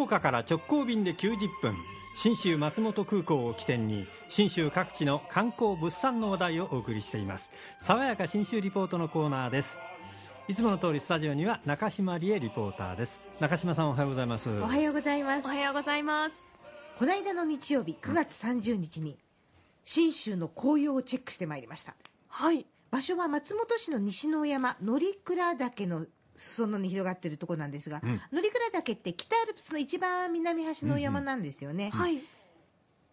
[0.00, 1.76] 福岡から直行便で90分。
[2.16, 7.50] 信州松本空港を起点に信州各地の観光物産の話題をお送りしています。
[7.78, 9.78] 爽やか信州リポートのコーナーです。
[10.48, 13.20] いつもの通りスタジオには中島理恵リポーターです。
[13.40, 14.48] 中島さんおはようございます。
[14.48, 15.44] おはようございます。
[15.44, 16.42] おはようございます。
[16.98, 19.18] この間の日曜日9月30日に
[19.84, 21.94] 信州の紅葉をチェックしてまいりました。
[22.28, 22.64] はい。
[22.90, 26.06] 場所は松本市の西の山乗鞍岳の
[26.36, 28.20] 裾野に広がっているところなんですが、うん。
[28.32, 32.22] 乗鞍岳って北アルプスの一番南端の山なんですよね、はい。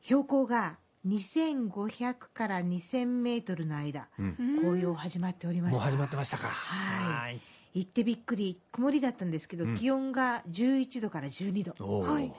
[0.00, 4.36] 標高が2500から2000メートルの間、うん。
[4.60, 5.80] 紅葉始まっておりました。
[5.80, 6.48] もう始まってましたか。
[6.48, 7.36] はい。
[7.36, 7.40] い。
[7.74, 8.60] 行ってびっくり。
[8.70, 9.74] 曇りだったんですけど、うん。
[9.74, 12.02] 気温が11度から12度。
[12.02, 12.32] はい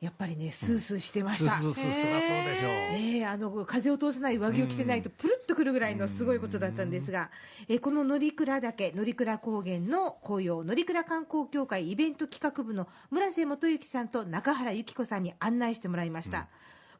[0.00, 7.30] やっぱりねスースーしてました、そうそうそうそりゃそうでしょう、ねえあの風を通さない上着を着てないとプルッとくるぐらいのすごいことだったんですが、
[7.66, 16.48] えこの乗鞍岳乗鞍高原の紅葉乗鞍観光協会イベント企画部の村瀬元幸さんと中原由紀子さんに案内してもらいました、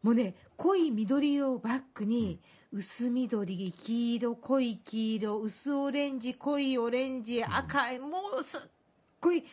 [0.02, 2.40] もうね濃い緑色をバックに、
[2.72, 8.60] 薄緑黄色濃い黄色薄オレンジ濃いオレンジ赤い、もうすっ
[9.20, 9.44] ごい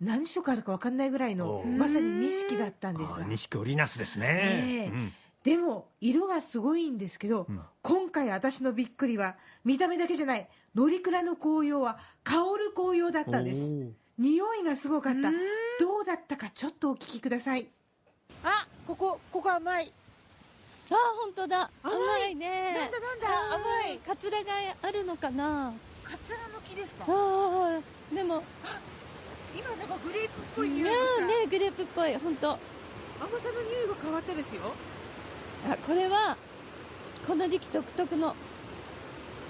[0.00, 4.26] 何色あるか分かんないぐらいのまさに錦だったんですが錦織りなすですね。
[4.26, 5.26] ねえ。
[5.42, 7.60] でも色がすごいんですけど、うん。
[7.82, 13.62] 今回私のびっくりは見た目だけじゃない乗鞍の紅葉は香る紅葉だったんです。
[13.62, 15.28] おー匂いがすごかった。
[15.28, 15.34] うん。
[15.78, 17.68] どうだったかちょっとお聞きください。
[18.44, 19.92] あここここ甘い。
[20.90, 21.70] あ本当だ。
[21.82, 21.96] 甘い。
[21.96, 22.74] 甘いね。
[22.74, 23.98] なんだなんだあ甘い。
[23.98, 24.52] カツラが
[24.82, 25.72] あるのかな。
[26.02, 27.04] カツラの木ですか？
[27.08, 28.42] ああでも
[29.56, 32.58] 今なんかグレープっぽい匂いがした、ーねグレープっぽい本当甘
[33.40, 34.60] さの匂いが変わったですよ。
[35.70, 36.36] あこれは
[37.26, 38.34] この時期独特の。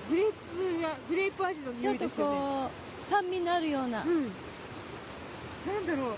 [0.08, 2.70] グレープやグレープ味の匂いちょっとですよねこ
[3.02, 4.04] う酸味のあるような。
[4.04, 4.22] うん。
[4.22, 4.28] な
[5.80, 6.10] んだろ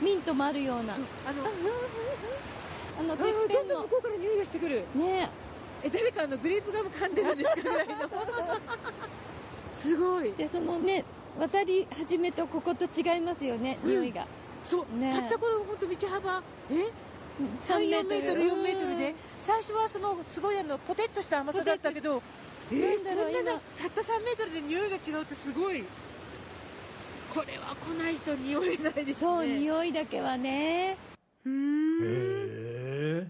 [0.00, 0.04] う。
[0.04, 0.94] ミントもあるような。
[1.26, 1.44] あの。
[3.00, 3.48] あのあてっぺんの。
[3.48, 4.84] どんどん向こうから匂いがしてくる。
[4.94, 5.28] ね。
[5.82, 7.62] え誰かあのグレープガム噛んでるんですか？
[7.62, 7.94] ぐらいの。
[9.74, 10.32] すごい。
[10.34, 11.04] でそのね
[11.38, 13.90] 渡り始めとここと違いますよね、うん。
[13.90, 14.26] 匂いが。
[14.64, 16.42] そう、ねたったこれ本当道幅？
[16.70, 16.74] え
[17.60, 18.42] ？3 34メートル。
[18.42, 18.96] 4メートル。
[18.98, 19.08] で？
[19.10, 19.14] うん。
[19.40, 22.22] 最初はそのすごいあのポテッとした甘さだったけど
[22.70, 22.74] え？
[22.74, 23.60] ー、なんだろうこんなの今。
[23.80, 25.82] たった3メートルで匂いが違うってすごい。
[27.34, 29.14] これは来ないと匂えないですね。
[29.14, 30.96] そう匂いだけはね。
[31.46, 32.02] うーん。
[32.02, 33.28] へえ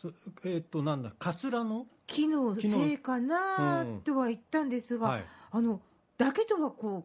[0.00, 0.08] そ
[0.48, 1.12] えっ、となんだ？
[1.18, 1.86] カツラの？
[2.06, 5.24] 木のせいかなうんとは言ったんですが、はい。
[5.50, 5.80] あの
[6.16, 7.04] だけとはこう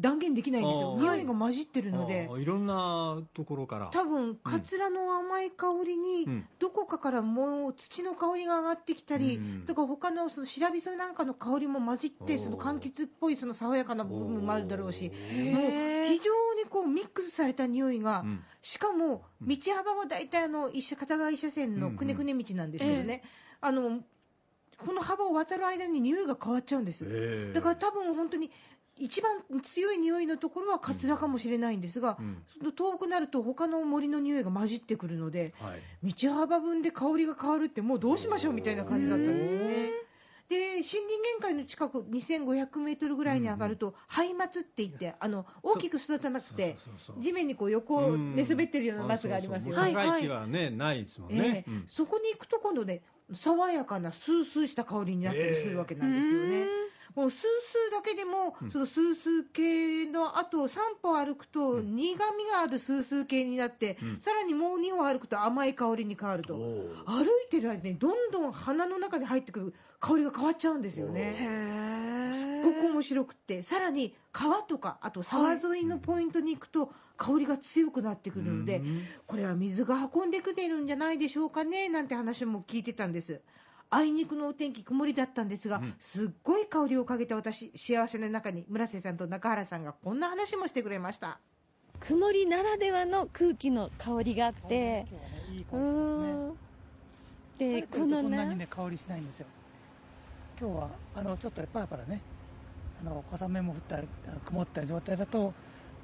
[0.00, 0.96] 断言できないんですよ。
[0.98, 2.28] 匂いが混じってるので。
[2.38, 3.88] いろんなところから。
[3.92, 6.46] 多分カツラの甘い香りに、うん。
[6.58, 9.64] どこかからもう土の香りが上がってきたり、うん。
[9.66, 15.10] とか他のその白味噌なんかの香りも混じってその柑橘っぽいその爽やかな部分もあるだろうし。
[15.10, 15.18] もう
[16.06, 18.44] 非常にこうミックスされた匂いが、うん。
[18.62, 23.22] しかも道幅は大体あの一車片側一車線のくねくね道なんですけどね、
[23.60, 24.00] あの
[24.78, 28.50] この幅を渡る間に匂いが変わっちゃうんです、だから多分本当に
[29.00, 32.72] 一番強い匂いのところはカツラかもしれないんですが、うん。
[32.72, 36.12] 遠くなると他の森の匂いが混じってくるのではい。
[36.12, 39.90] 道幅分で香りが変わるってもうどうしましょうみたいな感じだったんですよね。
[40.50, 46.76] で森林限界の近く2500メートルぐらいに上がると、灰松って言ってあの大きく育たなくて
[47.18, 49.92] 地面にこう横を寝そべってるような松がありますよね。
[49.94, 50.22] 高い。
[50.22, 51.82] 木はね、ないですもんね、ええ。
[51.86, 53.00] そこに行くと今度ね
[53.32, 56.66] 爽やかなスースーした香りになったりするわけなんですよね。
[57.14, 61.92] もうスースーだけでも、そのスースー系のあと3歩歩くと苦
[62.36, 66.54] みがあるスースー系になって、さらにもう2歩歩くと甘い香りに変わると。
[67.06, 72.32] 歩いてる間にどんどん鼻の中に入ってくる香りが変わっちゃうんですよね。
[72.32, 73.62] すっごく面白くって。
[73.62, 79.02] さらに川とかあと沢沿いのポイントに行くと香りが強くなってくるので、うん。
[79.26, 83.40] これは水が運んでくれるんじゃないでしょうかねなんて話も聞いてたんです
[83.92, 91.40] あいにくのお天気曇りだったんですが、すっごい香りをかけた私幸せな中に村瀬さんと中原さんがこんな話もしてくれました
[91.98, 95.06] 曇りならではの空気の香りがあって
[95.52, 96.54] いいう香りしま
[97.58, 97.80] すね。
[97.80, 99.46] でここんなにねね香りしないんですよ。
[100.58, 102.20] 今日はあのちょっとパラパラね、
[103.02, 104.06] あの小雨も降ったり
[104.44, 105.52] 曇った状態だと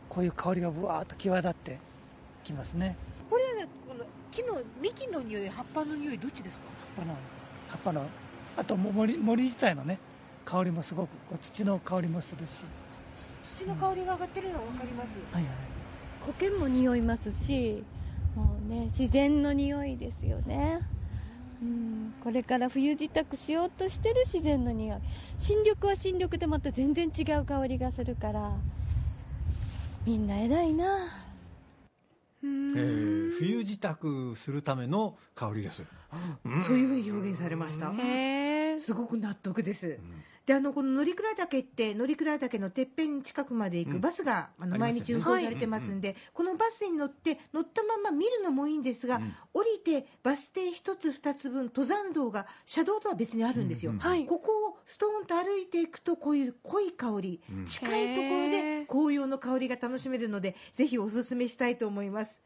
[0.08, 1.78] こういう香りがぶわーっと際立って
[2.42, 2.96] きますね。
[3.30, 6.64] これはねこの木の幹の匂い葉っぱの匂いどっちですか？
[6.96, 7.16] 葉っぱの
[7.76, 8.06] 葉っぱの
[8.56, 9.98] あとも森森自体のね
[10.44, 12.64] 香りもすごくこう土の香りもするし、
[13.56, 15.52] 土の香りが上がってるのが分かります、はいはい。
[16.26, 17.84] 苔も匂いますし
[18.34, 20.80] もうね自然の匂いですよね。
[21.62, 22.14] うん。
[22.22, 24.98] これから冬支度しようとしてる自然の匂い。
[25.38, 28.52] 新緑は新緑でまた全然違う香りがするから
[30.06, 30.84] みんな偉いな。
[30.86, 31.25] う
[32.76, 35.88] えー冬支度するための香りがする
[36.62, 37.92] そういうふうに表現されました。
[38.78, 39.98] すごく納得です。
[40.46, 49.20] であのこの乗鞍岳って乗鞍岳のてっぺん近くまで行くバスが、あの毎日運行されてますんで、このバスに乗って乗ったまま見るのもいいんですが、
[49.52, 54.24] 降りてバス停一つ二つ分登山道が車道とは別にあるんですよ、はい。
[54.24, 58.86] ここをストーンと歩いていくとこういう濃い香り、近いところへでー。
[58.86, 62.40] 紅葉の香りが楽しめるのでぜひおすすめしたいと思います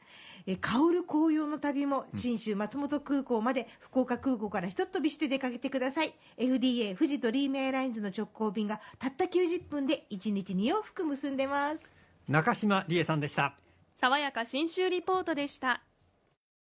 [0.46, 6.14] え香る紅葉の旅も信州松本空港まで福岡空港からひとっ飛びして出かけてください。
[6.38, 11.92] FDA 富士ドリームエアラインズの直行便がたった90分で1日2往復結んでます。
[12.28, 13.54] 中島理恵さんでした。
[13.94, 15.82] 爽やか新州リポートでした